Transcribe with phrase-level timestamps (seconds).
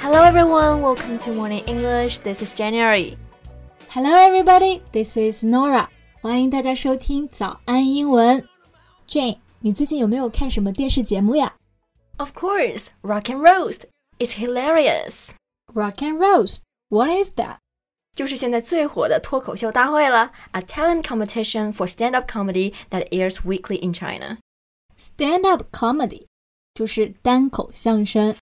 [0.00, 2.18] Hello everyone, welcome to Morning English.
[2.18, 3.16] This is January.
[3.90, 5.88] Hello everybody, this is Norah.
[6.20, 8.44] 欢迎大家收听早安英文。
[9.06, 11.54] Jane，你最近有没有看什么电视节目呀
[12.18, 13.82] ？Of course, Rock and Roast.
[14.18, 15.28] It's hilarious.
[15.74, 16.62] Rock and Roast.
[16.88, 17.58] What is that?
[18.14, 24.38] 就是现在最火的脱口秀大会了，a talent competition for stand-up comedy that airs weekly in China.
[24.98, 26.24] Stand-up comedy
[26.74, 28.34] 就是单口相声。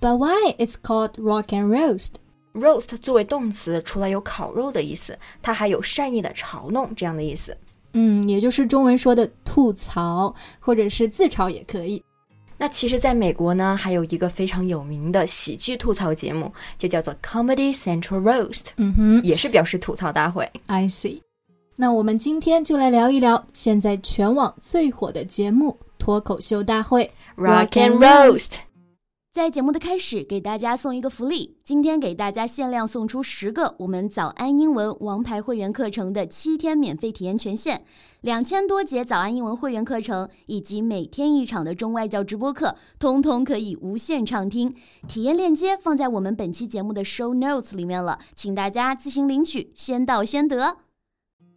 [0.00, 2.12] But why it's called rock and roast?
[2.54, 7.56] Roast 作为动词，除了有烤肉的意思，它还有善意的嘲弄这样的意思。
[7.92, 12.02] 嗯，也就是中文说的吐槽，或者是自嘲也可以。
[12.56, 20.50] 那其实，在美国呢，还有一个非常有名的喜剧吐槽节目，就叫做 Comedy Central Roast，嗯哼也是表示吐槽大会。
[20.66, 21.20] ，I see。
[21.76, 28.56] 那我们今天就来聊一聊现在全网最火的节目——脱口秀大会 Rock and Roast，
[29.32, 37.80] 在节目的开始，给大家送一个福利，今天给大家限量送出十个我们早安英文王牌会员课程的七天免费体验权限，
[38.22, 44.74] 两千多节早安英文会员课程以及每天一场的中外教直播课，通通可以无限畅听。
[45.06, 50.78] 体验链接放在我们本期节目的 show notes 里面了，请大家自行领取，先到先得。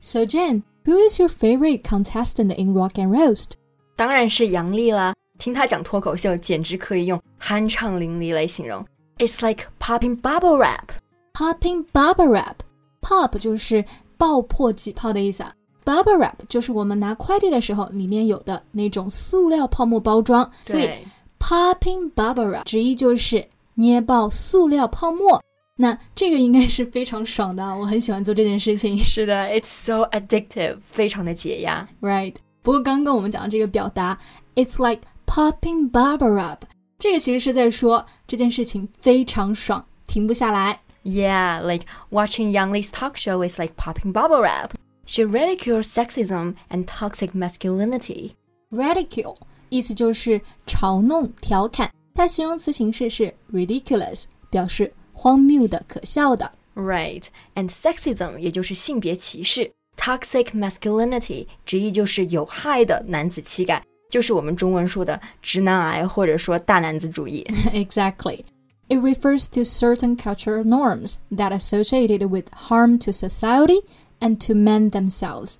[0.02, 3.54] So Jen, who is your favorite contestant in Rock and Roast?
[4.02, 5.14] 当然是杨笠啦。
[5.38, 8.84] 听他讲脱口秀，简直可以用酣畅淋漓来形容。
[9.20, 10.88] It's like popping bubble wrap。
[11.36, 12.56] Popping bubble wrap.
[13.04, 13.86] Pop 就是
[14.18, 15.54] 爆破挤泡的意思啊。
[15.86, 21.06] Bubble wrap 就是我们拿快递的时候里面有的那种塑料泡沫包装，所以对
[21.38, 25.40] popping bubble wrap 直译就是捏爆塑料泡沫。
[25.76, 31.88] 那这个应该是非常爽的啊，我很喜欢做这件事情是的，It's so addictive，非常的解压。
[32.02, 32.34] ，right？
[32.62, 34.18] 不过刚刚我们讲的这个表达
[34.56, 36.60] ，it's like popping bubble wrap，
[37.00, 40.80] 这个其实是在说这件事情非常爽，停不下来。
[41.04, 44.72] Yeah, like watching Yang Li's talk show is like popping bubble wrap.
[45.08, 48.34] She ridicules sexism and toxic masculinity.
[48.70, 49.36] Ridicule
[49.70, 56.52] 意思就是嘲弄、调侃，它形容词形式是 ridiculous，表示荒谬的、可笑的。
[56.76, 57.24] Right,
[57.56, 59.72] and sexism 也就是性别歧视。
[60.02, 67.46] ，toxic masculinity 直译就是有害的男子气概，就是我们中文说的直男癌或者说大男子主义。
[67.72, 68.44] exactly.
[68.90, 73.84] It refers to certain cultural norms that associated with harm to society
[74.20, 75.58] and to men themselves.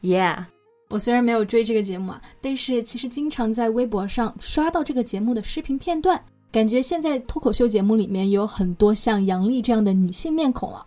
[0.00, 0.44] Yeah,
[0.90, 6.22] 我虽然没有追这个节目啊，但是其实经常在微博上刷到这个节目的视频片段，
[6.52, 10.86] 感觉现在脱口秀节目里面有很多像杨笠这样的女性面孔了。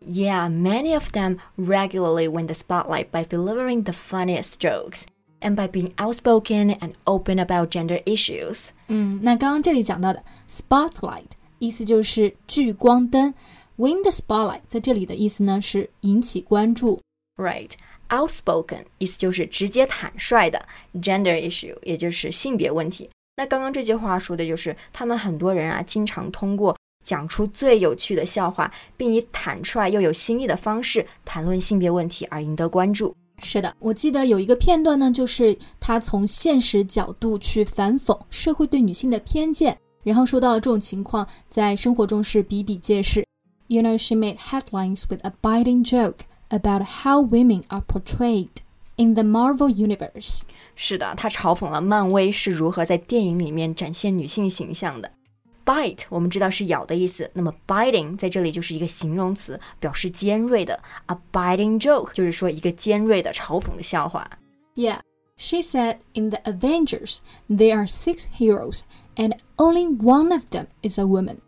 [0.00, 5.06] yeah, many of them regularly win the spotlight by delivering the funniest jokes
[5.40, 8.68] and by being outspoken and open about gender issues.
[8.88, 13.34] 嗯，那刚刚这里讲到的 spotlight 意思就是聚光灯，
[13.76, 17.00] win the spotlight 在这里的意思呢是引起关注。
[17.36, 17.72] Right.
[18.10, 23.08] Outspoken 意思就是直接坦率的，gender issue 也就是性别问题。
[23.36, 26.76] 那刚刚这句话说的就是他们很多人啊，经常通过
[27.09, 33.15] 讲出最有趣的笑话，并以坦率又有新意的方式谈论性别问题而赢得关注。
[33.41, 43.25] 是的，我记得有一个片段呢，就是他从现实角度去反讽社会对女性的偏见，然后说到了这种情况在生活中是比比皆是。
[43.65, 46.19] You know, she made headlines with a biting joke
[46.49, 48.49] about how women are portrayed
[48.97, 50.41] in the Marvel universe.
[50.75, 55.11] 是的，他嘲讽了漫威是如何在电影里面展现女性形象的。
[55.68, 60.78] Bite 我们知道是咬的意思，那么 biting 在这里就是一个形容词，表示尖锐的。
[61.06, 64.30] A biting joke 就是说一个尖锐的嘲讽的笑话。
[64.74, 64.98] Yeah,
[65.38, 67.18] she said in the Avengers
[67.48, 68.80] there are six heroes
[69.16, 71.38] and only one of them is a woman.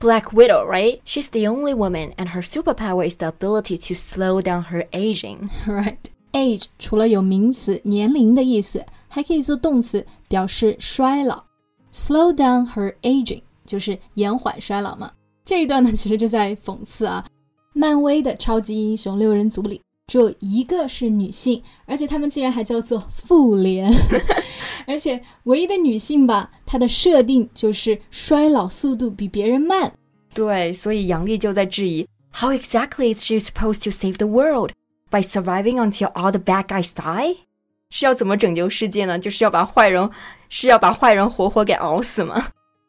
[0.00, 1.00] Black Widow, right?
[1.04, 5.50] She's the only woman, and her superpower is the ability to slow down her aging.
[5.66, 5.98] Right.
[6.32, 11.44] Age 除了有名词年龄的意思，还可以做动词表示衰老。
[11.95, 15.09] slow down her aging，就是延缓衰老嘛。
[15.45, 17.25] 这一段呢，其实就在讽刺啊，
[17.73, 23.89] 漫威的超级英雄六人组里只有一个是女性，而且她们竟然还叫做妇联，
[24.85, 29.91] 而且唯一的女性吧，她的设定就是衰老速度比别人慢。
[30.33, 34.71] 对，所以杨笠就在质疑，How exactly is she supposed to save the world
[35.09, 37.44] by surviving until all the bad guys die？
[37.94, 39.18] 是要怎么拯救世界呢？
[39.18, 40.08] 就是要把坏人，
[40.48, 42.48] 是要把坏人活活给熬死吗？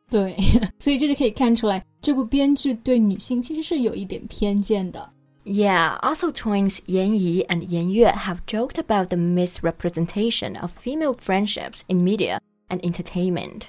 [0.10, 0.36] 对，
[0.78, 5.10] 所以这就可以看出来，这部编剧对女性其实是有一点偏见的。
[5.44, 11.16] Yeah, also twins Yan Yi and Yan Yue have joked about the misrepresentation of female
[11.16, 13.64] friendships in media and entertainment.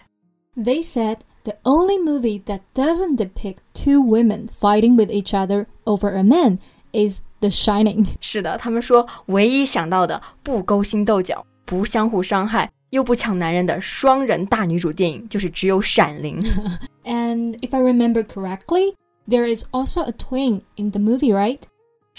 [0.55, 6.11] They said the only movie that doesn't depict two women fighting with each other over
[6.15, 6.59] a man
[6.93, 8.07] is The Shining。
[8.21, 16.41] 是的，他们说唯一想到的不勾心斗角、不相互伤害又不抢男人的双人大女主电影就是只有《闪灵》。
[17.05, 18.95] And if I remember correctly,
[19.29, 21.59] there is also a twin in the movie, right?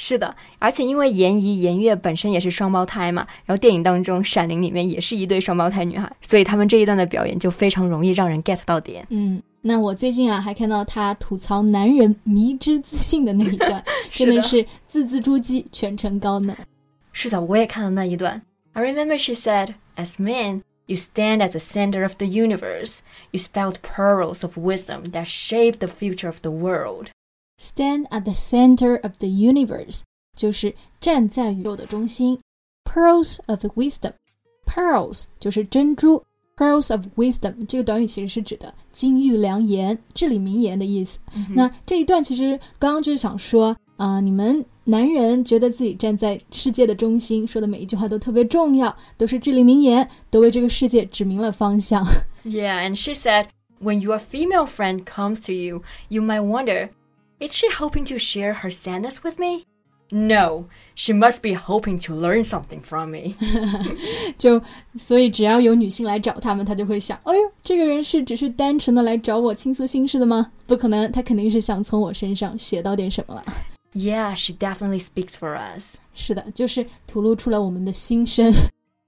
[0.01, 9.05] 是的，而且因为严怡、严月本身也是双胞胎嘛，然后电影当中《闪灵》里面也是一对双胞胎女孩，所以他们这一段的表演就非常容易让人 get 到点。
[9.11, 16.57] 嗯，那我最近啊还看到他吐槽男人迷之自信的那一段，的真的是字字珠玑，全程高能。
[17.13, 18.41] 是的，我也看了那一段。
[18.75, 23.01] I remember she said, "As men." You stand at the center of the universe.
[23.31, 27.09] You spout pearls of wisdom that shape the future of the world.
[27.58, 30.02] Stand at the center of the universe，
[30.38, 32.40] 就是站在宇宙的中心。
[32.84, 36.24] Pearls of wisdom，pearls 就是珍珠，
[36.58, 41.20] pearls of wisdom 这个短语其实是指的金玉良言、至理名言的意思。
[41.50, 52.04] 那这一段其实刚刚就是想说啊、你们男人觉得自己站在世界的中心，说的每一句话都特别重要，都是至理名言，都为这个世界指明了方向。
[52.44, 53.46] Yeah, and she said,
[53.80, 56.90] when your female friend comes to you, you might wonder,
[57.40, 59.66] is she hoping to share her sadness with me?
[60.12, 63.36] No, she must be hoping to learn something from me.
[64.38, 64.62] 就
[64.96, 70.52] 所以只要有女性来找他们，他就会想，哎呦，这个人是只是单纯的来找我倾诉心事的吗？
[70.68, 73.44] 不可能，他肯定是想从我身上学到点什么了。
[73.94, 75.96] yeah, she definitely speaks for us.
[76.14, 78.54] 是的，就是吐露出了我们的心声。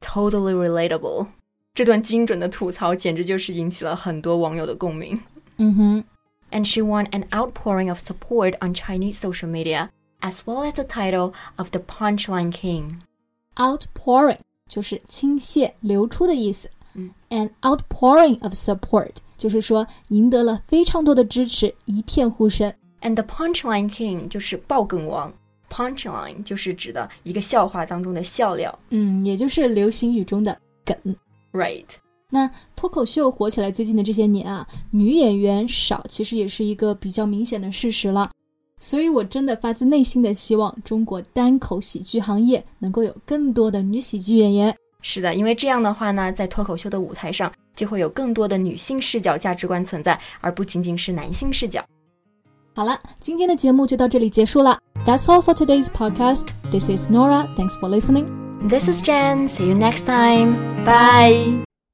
[0.01, 1.27] Totally relatable.
[1.75, 5.19] 这段精准的吐槽简直就是引起了很多网友的共鸣。
[5.57, 6.03] 嗯哼，
[6.51, 9.89] And she won an outpouring of support on Chinese social media,
[10.21, 12.99] as well as the title of the Punchline King.
[13.57, 16.69] outpouring 就是倾泻、流出的意思。
[16.93, 22.73] 嗯，an outpouring of support 就是说赢得了非常多的支持，一片呼声。
[23.01, 25.33] And the Punchline King 就是爆梗王，
[25.69, 30.97] Punchline 就是指的一个笑话当中的笑料嗯，也就是流行语中的梗。
[31.51, 31.85] ，right？
[32.30, 38.30] 那脱口秀火起来最近的这些年啊，女演员少，其实也是一个比较明显的事实了。
[38.78, 44.74] 所以我真的发自内心的希望中国单口喜剧行业能够有更多的女喜剧演员。
[45.02, 51.84] 是的，因为这样的话呢，在脱口秀的舞台上就会有更多的女性视角价值观存在，而不仅仅是男性视角。
[52.74, 54.78] 好了，今天的节目就到这里结束了。
[55.04, 56.46] That's all for today's podcast.
[56.70, 57.48] This is Nora.
[57.56, 58.26] Thanks for listening.
[58.68, 59.48] This is Jen.
[59.48, 60.52] See you next time.
[60.84, 61.69] Bye.